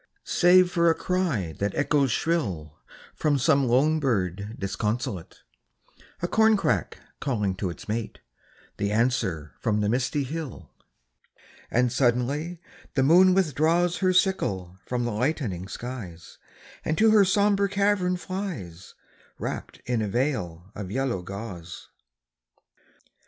Save 0.25 0.71
for 0.71 0.89
a 0.89 0.95
cry 0.95 1.53
that 1.59 1.75
echoes 1.75 2.09
shrill 2.11 2.79
From 3.13 3.37
some 3.37 3.67
lone 3.67 3.99
bird 3.99 4.55
disconsolate; 4.57 5.43
A 6.23 6.27
corncrake 6.27 6.97
calling 7.19 7.53
to 7.57 7.69
its 7.69 7.87
mate; 7.87 8.19
The 8.77 8.91
answer 8.91 9.53
from 9.59 9.79
the 9.79 9.89
misty 9.89 10.23
hill. 10.23 10.71
And 11.69 11.91
suddenly 11.93 12.59
the 12.95 13.03
moon 13.03 13.35
withdraws 13.35 13.97
Her 13.97 14.11
sickle 14.11 14.79
from 14.87 15.05
the 15.05 15.11
lightening 15.11 15.67
skies, 15.67 16.39
And 16.83 16.97
to 16.97 17.11
her 17.11 17.23
sombre 17.23 17.69
cavern 17.69 18.17
flies, 18.17 18.95
Wrapped 19.37 19.83
in 19.85 20.01
a 20.01 20.07
veil 20.07 20.71
of 20.73 20.89
yellow 20.89 21.21
gauze. 21.21 21.89